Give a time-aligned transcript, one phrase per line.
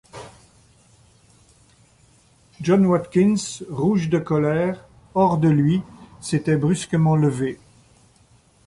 [2.61, 5.83] John Watkins, rouge de colère, hors de lui,
[6.19, 7.59] s’était brusquement levé.